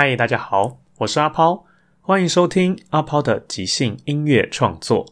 [0.00, 1.64] 嗨，大家好，我是阿抛，
[2.00, 5.04] 欢迎收听阿抛的即兴音乐创作。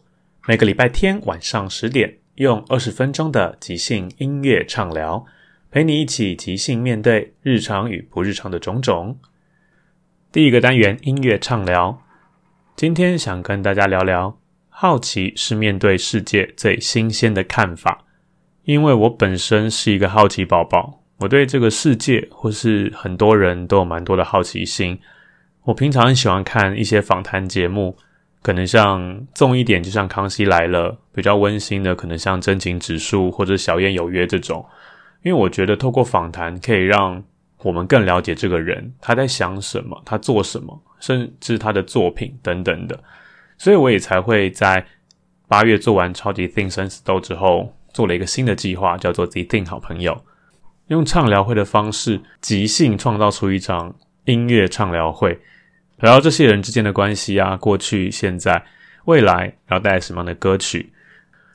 [0.47, 5.25] 每个礼拜天晚上十点，用二十分钟的即兴音乐畅聊，
[5.69, 9.19] 陪你一起即兴面对日常与不日常的种种。
[10.31, 12.01] 第一个单元音乐畅聊，
[12.77, 18.05] 今天想跟大家聊聊，好奇是面对世界最新鲜的看法。
[18.63, 21.03] 因为我本身是一个好奇宝宝。
[21.17, 24.99] 我对这个世界，或是很多人都有蛮多的好奇心。
[25.63, 27.97] 我平常很喜欢看一些访谈节目，
[28.41, 34.65] 可能像重一点，就像《康熙来了》，比较温馨的，可能像《真情指数》或者《小燕有约》这种。
[35.23, 37.21] 因为我觉得透过访谈，可以让
[37.63, 42.97] 我们更了解这个人，他在想什么，他做什么，甚至他的作品等等的。
[43.57, 44.85] 所以我也才会在
[45.47, 50.15] 八月做完《超级 Think 生死斗》之后，做了一个新的计划，叫做 The Think 好朋友。
[50.87, 53.93] 用畅聊会的方式，即兴创造出一场
[54.25, 55.31] 音乐畅聊会，
[55.99, 58.63] 聊聊这些人之间的关系啊，过去、现在、
[59.05, 60.91] 未来，然后带来什么样的歌曲。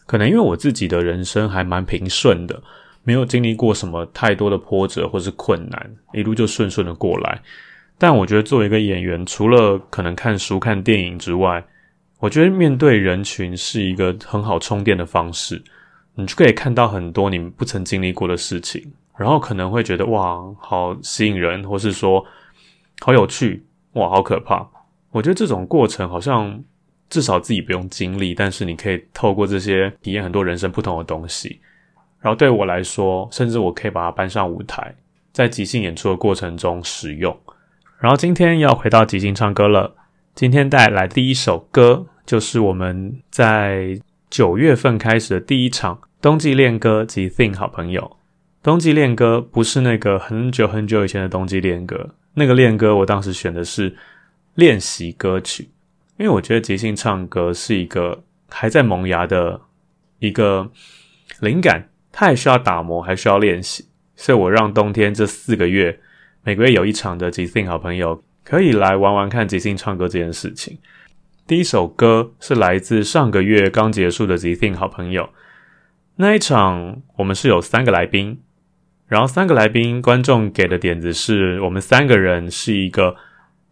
[0.05, 2.63] 可能因为我自己的人生还蛮平顺的，
[3.05, 7.41] 没有经历过什么太多的波折或是困难，一路就顺顺的过来。
[7.97, 11.65] 但我觉得作为一个演员，除了可能看书、看电影之外，
[12.19, 15.63] 我觉得面对人群是一个很好充电的方式，
[16.17, 18.93] 你就可以看到很多你不曾经历过的事情。
[19.23, 22.25] 然后可能会觉得哇，好吸引人，或是说
[23.01, 24.69] 好有趣，哇，好可怕。
[25.13, 26.61] 我觉得这种过程好像
[27.09, 31.61] 至少自己不用经历，但是你可以透过这些体验很多人生不同的东西。
[32.21, 34.93] 然后对我来说，甚至我可以把它搬上舞台，
[35.33, 37.37] 在即兴演出的过程中使用。
[38.01, 39.95] 然后今天要回到即兴唱歌了，
[40.35, 43.97] 今天带来第一首歌，就是我们在
[44.31, 48.17] 九月份开始的第一场冬季恋歌即兴好朋友。
[48.63, 53.97] 冬季恋歌不是那个很久很久以前的冬季恋歌，那个恋歌我当时选的是
[54.55, 55.69] 练习歌曲，
[56.17, 59.61] 因为我觉得即兴唱歌是一个还在萌芽的
[60.21, 60.71] 一个
[61.41, 63.85] 灵感，它还需要打磨，还需要练习，
[64.15, 65.99] 所以我让冬天这四个月
[66.45, 70.79] 每个月有一场的即兴好朋友可以来玩玩看即兴唱歌这件事情。
[71.49, 75.29] 第一首歌是来自上个月刚结束的即兴好朋友，
[76.15, 78.41] 那一场我们是有三个来宾。
[79.13, 83.15] 然后三个来宾，观众给的点子是我们三个人是一个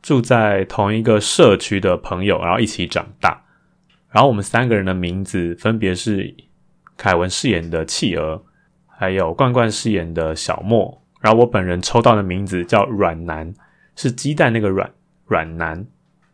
[0.03, 3.43] 住在同一个社区的朋友，然后一起长大。
[4.11, 6.35] 然后我们三个人的名字分别是
[6.99, 8.43] 凯文饰演的企鹅，
[8.87, 11.03] 还有冠冠饰演的小莫。
[11.23, 13.51] 然后我本人抽到的名字叫软男，
[13.97, 14.91] 是鸡蛋那个软
[15.25, 15.87] 软男。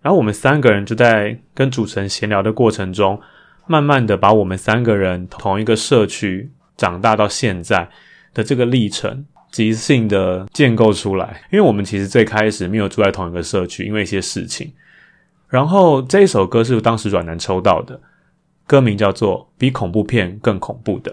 [0.02, 3.20] 然后我们三个人就在跟主持人闲聊的过程中，
[3.68, 7.88] 慢慢的把我们三个人同一个社区长大到现在。
[8.36, 14.70] 的这个历程，即兴的建构出来，因为我们其实最开始没有住在同一个社区，因为一些事情。
[15.48, 17.98] 然后这一首歌是当时软男抽到的，
[18.66, 21.10] 歌名叫做《比恐怖片更恐怖的》。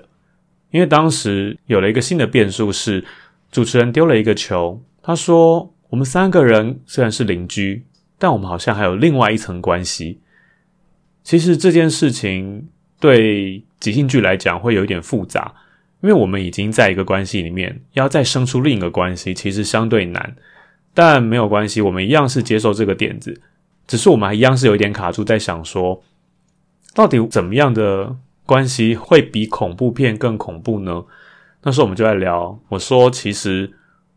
[0.71, 3.05] 因为当时有了一个新的变数，是
[3.49, 7.85] 主持人丢了一个球，他说：“我们三个人虽然是邻居，
[8.19, 10.19] 但我们好像还有另外一层关系。”
[11.23, 12.67] 其实这件事情
[12.99, 15.53] 对即兴剧来讲会有一点复杂。
[16.03, 20.35] 因为我们已经在一个关系里面，要再生出另一个关系，其实相对难。
[20.93, 23.41] 但没有关系，我们一样是接受这个点子，
[23.87, 26.03] 只是我们还一样是有一点卡住，在想说，
[26.93, 31.05] 到底怎么样的关系会比恐怖片更恐怖呢？
[31.63, 33.71] 那时候我们就在聊，我说，其实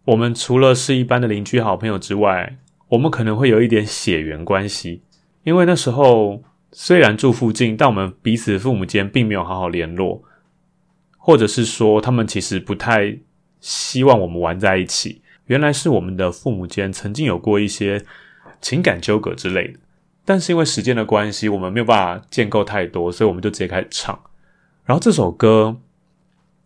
[0.06, 2.58] 我们除了是一般的邻居好朋友之外，
[2.88, 5.02] 我们可能会有一点血缘关系，
[5.44, 6.42] 因为那时候
[6.72, 10.24] 虽然住附近，但我们彼此父母间并没有好好联络，
[11.26, 13.18] 或者是说他们其实不太
[13.60, 15.20] 希望我们玩在一起。
[15.46, 18.00] 原来是我们的父母间曾经有过一些
[18.60, 19.80] 情感纠葛之类的，
[20.24, 24.16] 但是因为时间的关系，我们没有办法建构太多，所以我们就直接开始唱。
[24.84, 25.76] 然后这首歌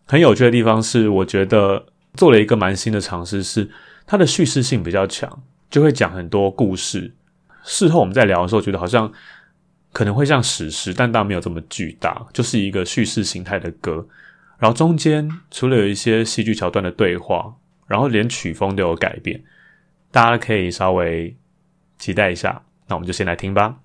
[0.05, 3.67] 很有趣的地方是，我觉得做了一个蛮新的尝试，是
[4.05, 5.41] 它的叙事性比较强，
[5.71, 7.11] 就会讲很多故事。
[7.63, 9.11] 事后我们在聊的时候，觉得好像
[9.91, 14.07] 可能会像史诗，但当然没有这么巨大，就是一个叙事形态的歌。
[14.61, 17.55] 然后中间除了有一些戏剧桥段的对话。
[17.87, 19.43] 然后连曲风都有改变，
[20.11, 21.35] 大家可以稍微
[21.97, 22.63] 期待一下。
[22.87, 23.79] 那我们就先来听吧。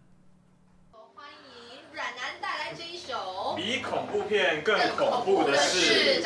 [0.93, 6.23] 欢迎阮男带来这一首比恐怖片更恐怖的事，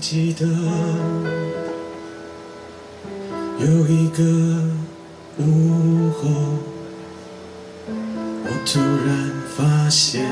[0.00, 0.46] 记得
[3.58, 4.22] 有一个
[5.36, 6.30] 午后，
[7.86, 10.24] 我突然发现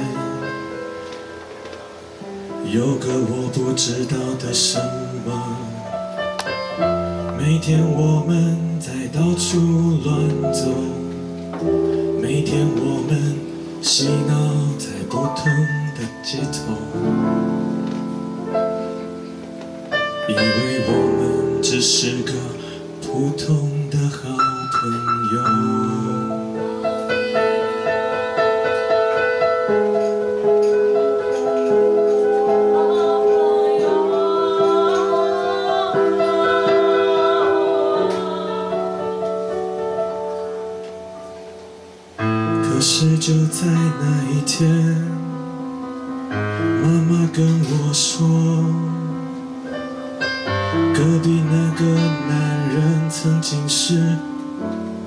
[2.73, 4.81] 有个我不知道的什
[5.27, 5.59] 么。
[7.39, 10.67] 每天我们在到处乱走，
[12.23, 13.37] 每天我们
[13.83, 14.33] 嬉闹
[14.79, 15.45] 在不同
[15.95, 17.68] 的街头。
[20.29, 20.41] 以为
[20.87, 22.33] 我们只是个
[23.01, 24.29] 普通的好
[24.75, 24.79] 朋
[25.33, 25.37] 友，
[42.63, 44.69] 可是就在那一天，
[46.83, 49.08] 妈妈跟我说。
[50.95, 51.85] 隔壁那个
[52.29, 54.17] 男人曾经是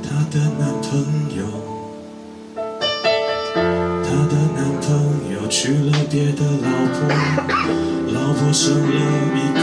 [0.02, 0.90] 她的男朋
[1.36, 1.46] 友，
[2.56, 4.90] 她的男朋
[5.34, 6.98] 友娶了别的老婆，
[8.14, 8.88] 老婆生了
[9.36, 9.60] 一个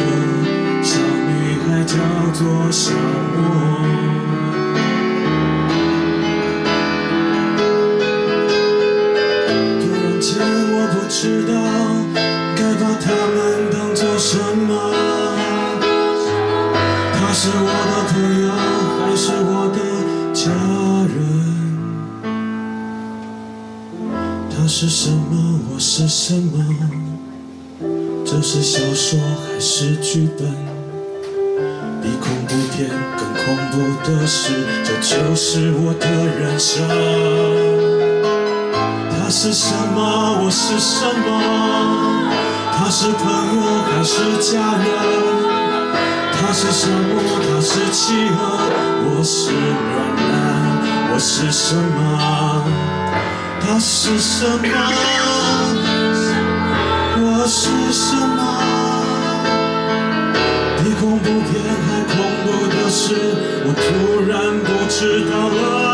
[0.83, 1.31] 小女
[1.65, 1.97] 孩，叫
[2.33, 2.93] 做小
[3.35, 3.39] 莫。
[9.81, 10.29] 突然间
[10.73, 11.51] 我不知道
[12.55, 13.37] 该把他们
[13.73, 15.08] 当作什么。
[17.41, 18.51] 是我的朋友，
[18.99, 19.79] 还是我的
[20.35, 20.51] 家
[21.07, 21.17] 人？
[24.51, 26.51] 他是什么，我是什么？
[28.27, 30.53] 这是小说还是剧本？
[32.03, 36.85] 比恐怖片更恐怖的是，这就是我的人生。
[39.13, 41.29] 他是什么，我是什么？
[42.77, 45.28] 他是朋友还是家人？
[46.49, 47.21] 它是什么？
[47.43, 48.41] 它是契合，
[49.05, 50.33] 我是软男，
[51.13, 52.65] 我是什么？
[53.61, 54.57] 它是什么？
[57.21, 58.41] 我是什么？
[60.83, 61.53] 比恐怖片
[61.85, 61.87] 还
[62.17, 63.05] 恐怖的是，
[63.67, 65.88] 我突然不知道了。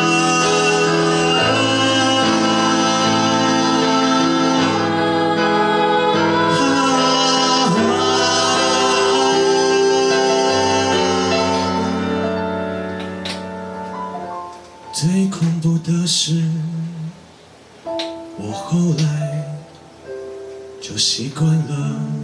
[15.84, 16.42] 的事，
[18.38, 19.58] 我后来
[20.80, 22.23] 就习惯了。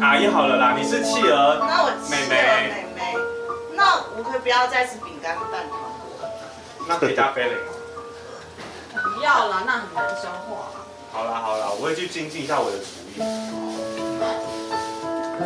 [0.00, 0.74] 阿姨好了啦。
[0.76, 3.16] 你是企鹅，那我企鹅妹妹，
[3.74, 5.74] 那我可以不要再吃饼干和蛋挞。
[6.88, 7.72] 那可以加菲蕾吗？
[8.92, 10.70] 不要了，那很难消化。
[11.12, 12.84] 好啦好啦，我会去精进一下我的厨
[13.14, 13.18] 艺。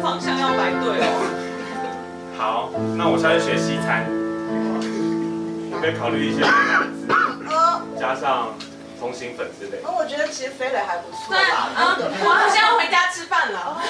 [0.03, 1.09] 方向要摆对哦。
[2.37, 4.07] 好，那我下去学西餐。
[5.81, 7.07] 可以考虑一些美乃滋，
[8.01, 8.49] 加上
[8.99, 9.81] 通心粉之类。
[9.83, 11.29] 那我觉得其实飞磊还不错。
[11.29, 13.81] 对啊，我先要回家吃饭了。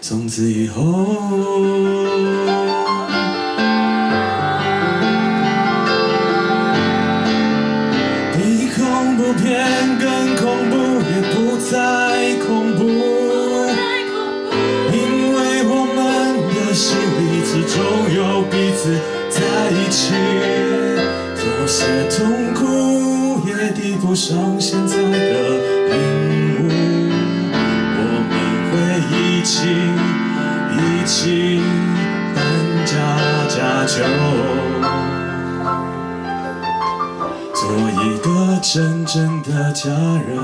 [0.00, 0.80] 从此以后，
[8.36, 10.15] 你永不变更。
[24.16, 25.06] 上现在的
[25.90, 25.94] 鹦
[26.66, 26.72] 鹉，
[27.98, 28.32] 我们
[28.72, 28.74] 会。
[29.08, 29.54] 一起
[30.72, 31.60] 一起
[32.34, 32.36] 搬
[32.84, 32.96] 家
[33.46, 33.56] 家
[33.86, 33.94] 酒，
[37.54, 37.60] 做
[38.02, 38.26] 一个
[38.60, 39.88] 真正的家
[40.26, 40.34] 人，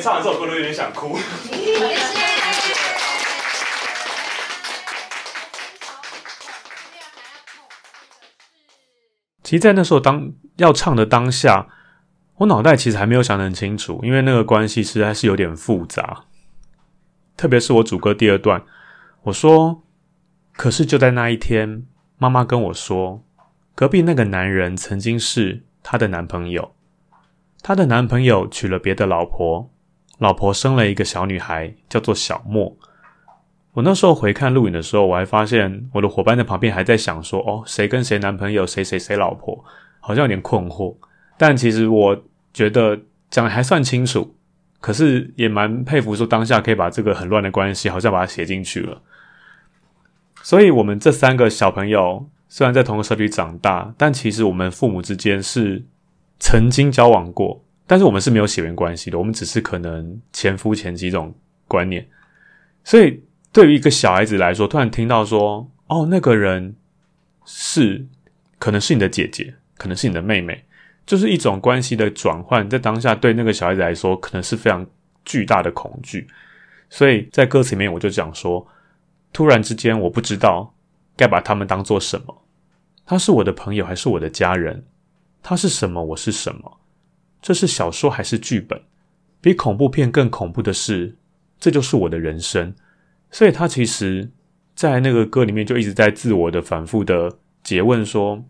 [0.00, 1.18] 唱完这首歌都有点想哭。
[9.42, 11.66] 其实，在那时候当要唱的当下，
[12.36, 16.24] 我脑袋其实还没有想得很清楚，因为那个关系实在是有点复杂。
[17.36, 18.62] 特别是我主歌第二段，
[19.24, 19.82] 我说
[20.54, 21.84] ：“可是就在那一天，
[22.16, 23.24] 妈妈跟我说，
[23.74, 26.76] 隔壁那个男人曾经是她的男朋友，
[27.60, 29.72] 她的男朋友娶了别的老婆。”
[30.20, 32.76] 老婆生了一个小女孩，叫做小莫。
[33.72, 39.64] 我那时候回看录影的时候，我还发现我的伙伴在旁边还在想说：“哦，谁跟谁男朋友，谁谁谁老婆？”
[39.98, 40.94] 好像有点困惑。
[41.38, 42.98] 但其实我觉得
[43.30, 44.36] 讲的还算清楚，
[44.78, 49.00] 可是也蛮佩服说当下可以把这个很乱的关系，好像把它写进去了。
[50.42, 55.82] 所以，我们这三个小朋友虽然在同一个社区长大，但其实我们父母之间是
[56.38, 57.64] 曾经交往过。
[57.90, 61.34] 但是我们是没有血缘关系的，我们只是可能前夫前妻这种
[61.66, 62.08] 观念。
[62.84, 63.20] 所以
[63.50, 66.76] 对于一个小孩子来说，突然听到说，哦，那个人
[67.44, 68.06] 是
[68.60, 70.64] 可能是你的姐姐，可能是你的妹妹，
[71.04, 74.86] 就是一种关系的转换，在当下对那个小孩子来说，可能是非常
[75.24, 76.28] 巨大的恐惧。
[76.90, 78.64] 所以在歌词里面，我就讲说，
[79.32, 80.72] 突然之间，我不知道
[81.16, 82.44] 该把他们当做什么。
[83.04, 84.86] 他是我的朋友，还是我的家人？
[85.42, 86.00] 他是什么？
[86.00, 86.79] 我是什么？
[87.42, 88.80] 这是小说还是剧本？
[89.40, 91.16] 比恐怖片更恐怖的是，
[91.58, 92.74] 这就是我的人生。
[93.30, 94.30] 所以他其实，
[94.74, 97.32] 在那个歌里面就一直在自我的反复的
[97.64, 98.44] 诘问说：“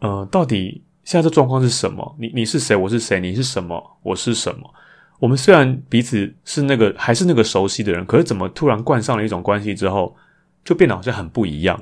[0.00, 2.16] 呃，到底现在这状况是什么？
[2.18, 2.74] 你你是谁？
[2.74, 3.20] 我是谁？
[3.20, 3.98] 你是什么？
[4.02, 4.72] 我是什么？
[5.18, 10.16] 我们虽然彼此是那个还是那个熟悉的人，可是怎么突然冠上了一种关系之后，
[10.64, 11.78] 就变得好像很不一样。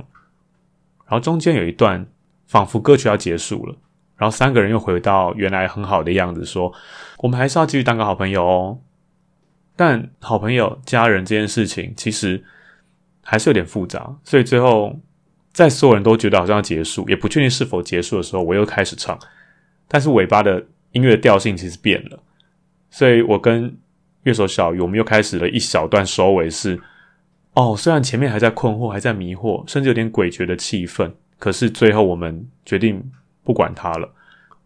[1.07, 2.05] 然后中间有一段，
[2.47, 3.77] 仿佛歌曲要结束了。”
[4.21, 6.71] 然后三个人又回到原来很好的样子，说
[7.21, 8.79] ：“我们还是要继续当个好朋友哦。”
[9.75, 12.45] 但好朋友、家人这件事情其实
[13.23, 14.95] 还是有点复杂，所以最后
[15.55, 19.19] 在所有人都觉得好像要结束，也不确定是否结束的时候，我又开始唱。
[19.89, 20.63] 但是尾巴的
[20.93, 22.23] 音乐调性其实变了，
[22.91, 23.75] 所以我跟
[24.25, 26.79] 乐手小鱼，我们又开始了一小段收尾是：
[27.55, 33.03] 哦，虽然前面还在困惑，还在迷惑，甚至有点诡谲的气氛，可是最后我们决定。
[33.51, 34.09] 不管他了，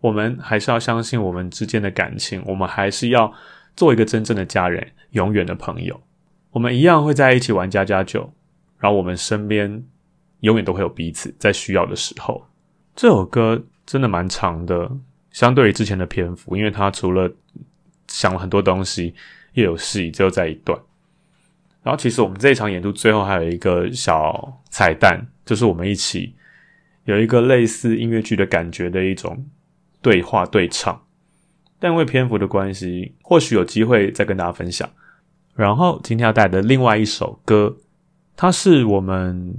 [0.02, 3.32] 我们还是要相信我们之间的感情，我们还是要
[3.74, 5.98] 做一个真正的家人，永远的朋友。
[6.50, 8.30] 我们一样会在一起玩家家酒，
[8.78, 9.82] 然后我们身边
[10.40, 12.46] 永远都会有彼此，在需要的时候。
[12.94, 14.90] 这首歌真的蛮长的，
[15.30, 17.32] 相对于之前的篇幅，因为它除了
[18.08, 19.14] 想了很多东西，
[19.54, 20.78] 又有戏，只有在一段。
[21.82, 26.34] 然后其实我们这一场演出最后还有一个小彩蛋，就是我们一起。
[27.04, 29.46] 有一个类似音乐剧的感觉的一种
[30.00, 31.02] 对话对唱，
[31.78, 34.88] 但因为篇幅的关系，或许有机会再跟大家分享。
[35.54, 37.76] 然后今天要带来的另外一首歌，
[38.37, 39.54] 它是我们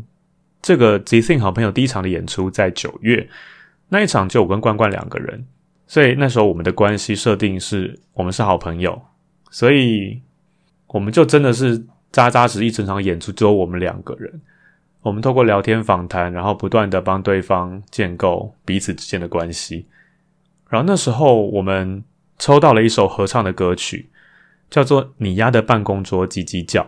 [0.62, 3.30] 这个即兴好朋友第一场的演出，在九月
[3.90, 5.46] 那一场就我跟冠冠两个人，
[5.88, 9.02] 所以那时候我们的关系设定是我们是好朋友，
[9.52, 10.22] 所以
[10.88, 14.42] 我们就真的是扎扎实实一整场演出只有我们两个人。
[15.06, 19.86] 我们透过聊天访谈，然后不断的帮对方建构彼此之间的关系。
[20.68, 22.04] 然后那时候我们
[22.40, 24.10] 抽到了一首合唱的歌曲，
[24.68, 26.82] 叫做《你压的办公桌叽叽叫》。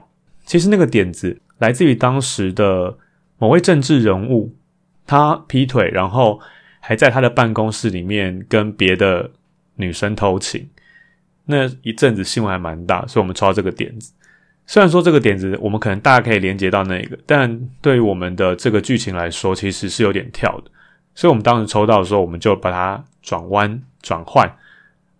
[0.47, 2.97] 其实那个点子来自于当时的
[3.37, 4.55] 某位政治人物，
[5.05, 6.39] 他劈腿，然后
[6.79, 9.29] 还在他的办公室里面跟别的
[9.75, 10.67] 女生偷情。
[11.45, 14.11] 那一阵子新闻还蛮大，所以我们抽到这个点子。
[14.69, 20.69] 虽然说这个点子我们可能大家可以连接到那个，但对于我们的这个剧情来说，其实是有点跳的。
[21.15, 24.53] 所以我们当时抽到的时候，我们就把它转弯、转换，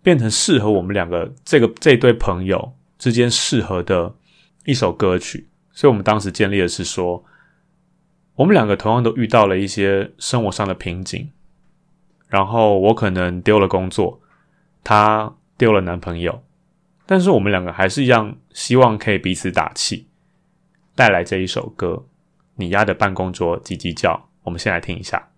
[0.02, 4.14] 变成适合我们两个这个这对朋友之间适合的
[4.64, 5.48] 一首歌曲。
[5.72, 7.24] 所以我们当时建立的是说，
[8.34, 11.30] 我们两个同样都遇到了一些生活上的瓶颈，
[12.28, 14.20] 然后我可能丢了工作，
[14.84, 16.42] 他丢了男朋友，
[17.10, 20.10] 但是我们两个还是一样希望可以彼此打气，
[20.94, 22.04] 带来这一首歌，
[22.56, 24.28] 你压的办公桌叽叽叫。
[24.42, 25.30] 我们先来听一下。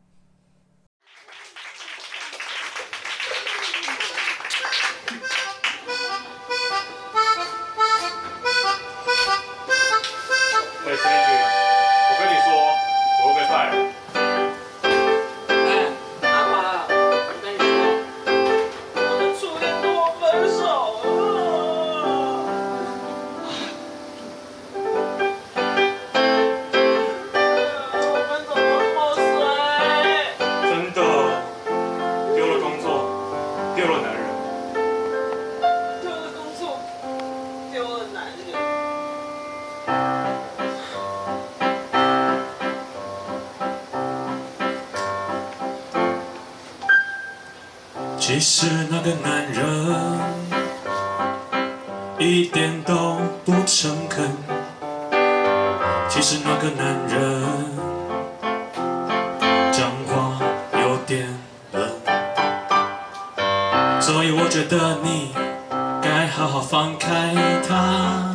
[48.52, 50.19] 其实那个男人
[52.19, 54.28] 一点都不诚恳。
[56.09, 57.45] 其实那个男人
[59.71, 60.40] 讲话
[60.83, 61.28] 有点
[61.71, 61.88] 冷。
[64.00, 65.33] 所以我觉得你
[66.02, 67.33] 该好好放开
[67.69, 68.29] 他，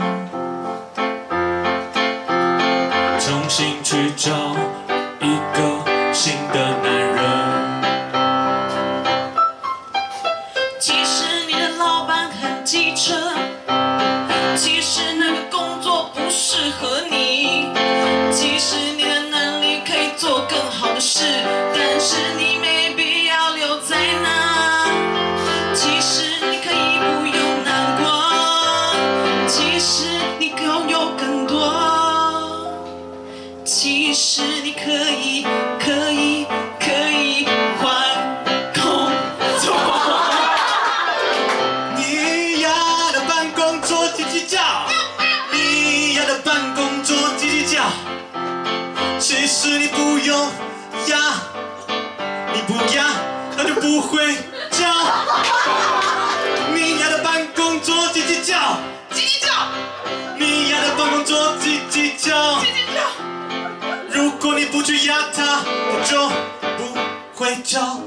[65.05, 66.29] 压它，它就
[66.77, 66.97] 不
[67.35, 67.99] 会叫。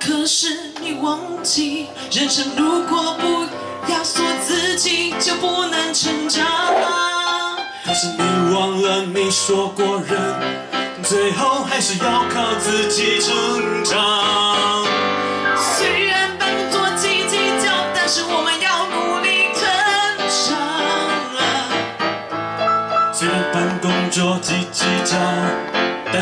[0.00, 3.46] 可是你忘记，人生如果不
[3.92, 6.44] 压缩自己，就不能成长。
[7.84, 10.64] 可是你忘了，你说过人。
[11.02, 14.84] 最后还是要靠自己成长。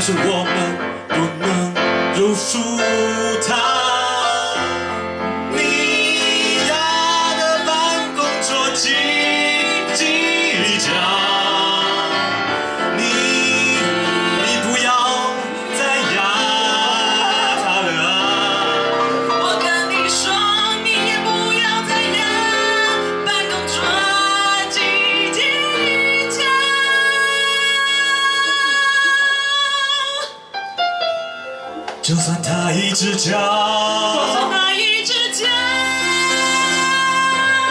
[0.04, 1.72] 但是我们不能
[2.16, 3.11] 认输
[33.22, 33.38] 他一直叫，
[34.14, 35.48] 就算他一支箭，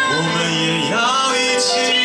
[0.08, 0.96] 我们也要
[1.36, 2.01] 一起。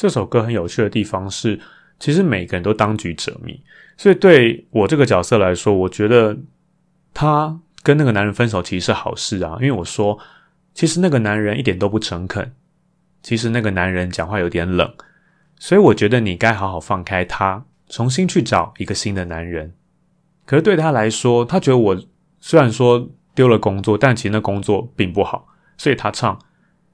[0.00, 1.60] 这首歌很有趣的地方是，
[1.98, 3.62] 其实每个人都当局者迷，
[3.98, 6.34] 所以对我这个角色来说，我觉得
[7.12, 10.18] 他跟那个男人分手其实是好事啊，因为我说，
[10.72, 12.50] 其实那个男人一点都不诚恳，
[13.22, 14.90] 其实那个男人讲话有点冷，
[15.58, 19.74] 所以我觉得你该好好放开他，重新去找一个新的男人。
[20.46, 22.02] 可是对他来说，他觉得我
[22.40, 26.38] 虽然说丢了工作，但其实那工作并不好，所以他唱，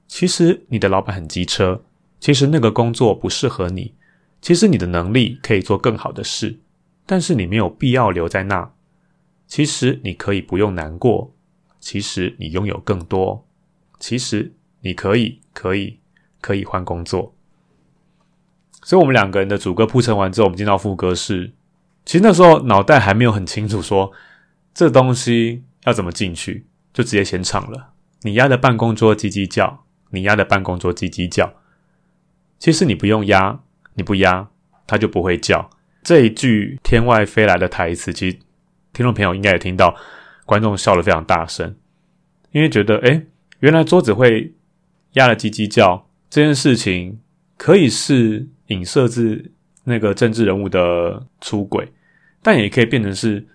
[0.09, 1.81] 其实你的老板很机车。
[2.19, 3.93] 其实那个工作不适合你，
[4.41, 6.59] 其实你的能力可以做更好的事，
[7.05, 8.71] 但是你没有必要留在那。
[9.45, 11.33] 其实你可以不用难过，
[11.79, 13.47] 其实你拥有更多，
[13.99, 15.99] 其实你可以可以
[16.41, 17.33] 可以换工作。
[18.83, 21.53] 所以我们两个人的主歌铺陈完之后，我们进到副歌是，
[22.05, 24.11] 其实那时候脑袋还没有很清楚说
[24.73, 27.93] 这东西要怎么进去，就直接先唱了。
[28.23, 31.53] 你压的办公桌叽叽叫，你压的办公桌叽叽叫。
[32.59, 33.59] 其实你不用压，
[33.95, 34.49] 你不压，
[34.85, 35.69] 它就不会叫。
[36.03, 38.37] 这一句天外飞来的台词，其实
[38.93, 39.95] 听众朋友应该也听到，
[40.45, 41.75] 观众笑得非常大声，
[42.51, 43.27] 因为觉得，诶，
[43.59, 44.53] 原来桌子会
[45.13, 47.19] 压了叽叽叫这件事情，
[47.57, 49.51] 可以是影射至
[49.83, 51.91] 那个政治人物的出轨，
[52.41, 53.45] 但也可以变成是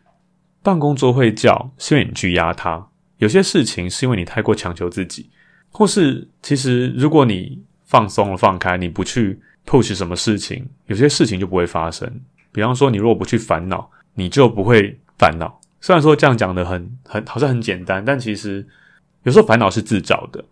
[0.63, 2.89] 办公桌会叫，是因为你去压它。
[3.19, 5.31] 有些事情是因为你太过强求自己，
[5.71, 7.63] 或是其实如果你
[7.93, 12.11] 放松了、放开，你不去 push 什么事情，有些事情就不会发生。
[12.51, 15.61] 比方说，你如果不去烦恼，你就不会烦恼。
[15.79, 18.67] 虽然说这样讲的很很好像很简单，但其实
[19.25, 20.43] 有时候烦恼是自找的。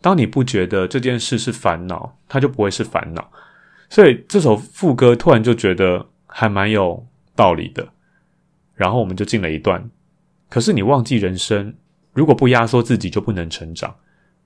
[0.00, 3.28] 当你不觉得这件事是烦恼，它就不会是烦恼。
[3.90, 7.04] 所以这首副歌突然就觉得还蛮有
[7.34, 7.88] 道理的。
[8.76, 9.90] 然后我们就进了一段。
[10.48, 11.74] 可是你忘记人生。
[12.12, 13.92] 如果不压缩自己，就不能成长。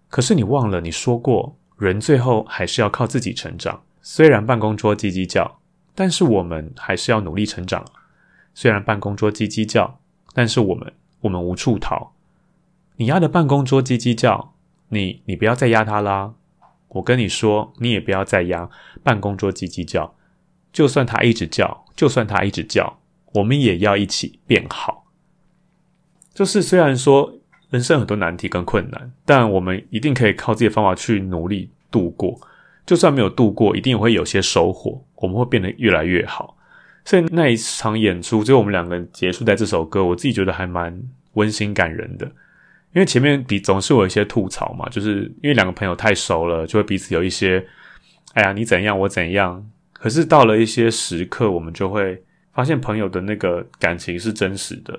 [0.08, 3.82] 可是你忘了，你说过，人最后还是要靠自己成长。
[4.02, 5.60] 虽然办公桌叽叽叫，
[5.94, 7.84] 但是我们还是要努力成长。
[8.52, 10.00] 虽然办公桌叽叽叫，
[10.34, 12.12] 但是我们我们无处逃。
[12.96, 14.54] 你压的办公桌叽叽叫，
[14.88, 16.34] 你你不要再压它啦。
[16.88, 18.68] 我跟你说，你也不要再压
[19.02, 20.14] 办公桌叽叽叫。
[20.72, 22.98] 就算它一直叫，就算它一直叫，
[23.34, 25.06] 我们也要一起变好。
[26.34, 27.34] 就是虽然说。
[27.70, 32.38] 人生很多难题跟困难，但我们一定可以靠自己的方法去努力度过。
[32.86, 35.04] 就算没有度过，一定会有些收获。
[35.16, 36.56] 我们会变得越来越好。
[37.04, 40.98] 所以那一场演出，最后我们两个人结束在这首歌，我自己觉得还蛮
[41.34, 42.24] 温馨感人的。
[42.94, 47.62] 因为前面比总是有一些吐槽嘛，就是因为两个朋友太熟了，就会彼此有一些
[48.32, 49.62] “哎呀，你怎样，我怎样”。
[49.92, 52.22] 可是到了一些时刻，我们就会
[52.54, 54.98] 发现朋友的那个感情是真实的，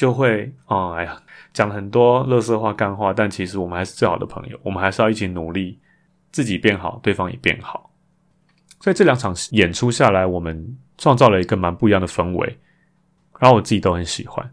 [0.00, 1.20] 就会哦，哎呀。
[1.52, 4.58] 讲很多乐色话、干话，但其实我们还是最好的朋友。
[4.62, 5.76] 我们还是要一起努力，
[6.30, 7.90] 自己变好，对方也变好。
[8.78, 12.56] 所以这两场演出下来，我们创造了一个蛮不一样的氛围，
[13.40, 14.48] 然后我自己都很喜欢。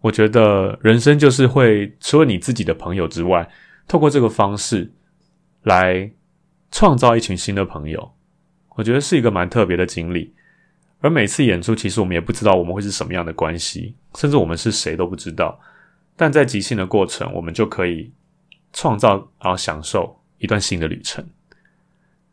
[0.00, 3.46] 我觉得人生就是会除了你自己的朋友之外，
[3.86, 4.90] 透过这个方式
[5.64, 6.10] 来
[6.70, 8.10] 创造一群新的朋友，
[8.70, 10.34] 我觉得是一个蛮特别的经历。
[11.00, 15.60] 而每次演出，其实我们也不知道我们会是什么样的关系，甚至我们是谁都不知道。
[16.16, 18.10] 但在即兴的过程，我们就可以
[18.72, 21.24] 创造，然后享受一段新的旅程。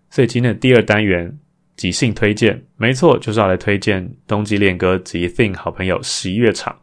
[0.10, 1.38] 所以今天的第二单元
[1.76, 6.80] 即兴推荐，没错，就是要来推荐冬季恋歌及 Thing 好朋友十一月场。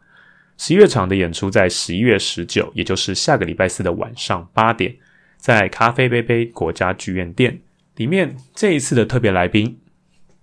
[0.57, 4.95] 十一月场的演出在十一月十九，也就是下个礼拜四的晚上八点，
[5.35, 7.59] 在咖啡杯杯国家剧院店
[7.95, 8.37] 里面。
[8.53, 9.79] 这一次的特别来宾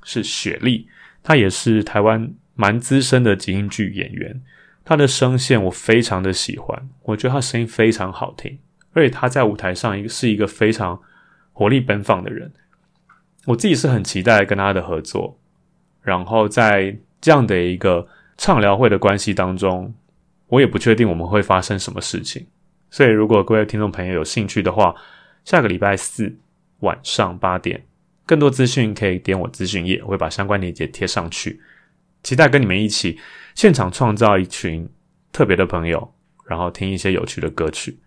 [0.03, 0.89] 是雪莉，
[1.23, 4.41] 他也是台湾蛮资深的即兴剧演员。
[4.85, 8.59] 他的声线我非常的喜欢，我觉得他声音非常好听，
[8.93, 11.01] 而且他在舞台上一个是一个非常
[11.53, 12.51] 活力奔放的人。
[13.47, 15.39] 我自己是很期待跟他的合作，
[16.03, 18.07] 然后在这样的一个
[18.37, 19.95] 畅聊会的关系当中，
[20.49, 22.47] 我也不确定我们会发生什么事情。
[22.91, 24.95] 所以，如果各位听众朋友有兴趣的话，
[25.45, 26.37] 下个礼拜四
[26.81, 27.85] 晚上八点，
[28.31, 31.61] 更多资讯可以点我资讯页，我会把相关链接贴上去。
[32.23, 33.19] 期待跟你们一起
[33.57, 34.89] 现场创造一群
[35.33, 36.15] 特别的朋友，
[36.47, 37.99] 然后听一些有趣的歌曲。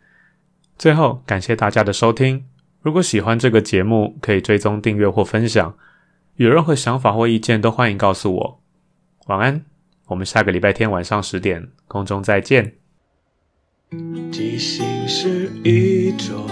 [0.77, 2.45] 最后，感谢大家的收听。
[2.81, 5.77] 如果喜欢这个节目，可以追踪订阅或分享。
[6.38, 8.62] 有任何想法或意见，都欢迎告诉我。
[9.25, 9.65] 晚安，
[10.05, 12.75] 我们下个礼拜天晚上十点空中再见。
[14.31, 16.47] 即兴是一种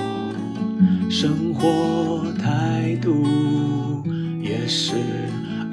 [1.09, 4.03] 生活态度，
[4.41, 4.95] 也是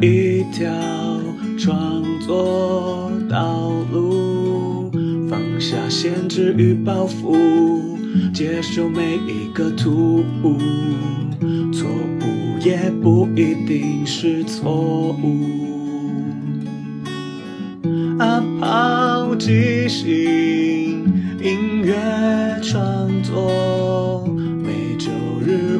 [0.00, 0.66] 一条
[1.58, 4.90] 创作道路，
[5.28, 7.36] 放下限制与包袱，
[8.32, 10.58] 接受每一个突兀，
[11.72, 15.68] 错误也不一定是错误。
[18.18, 20.06] 啊抛即兴
[21.40, 21.94] 音乐
[22.60, 24.17] 创作，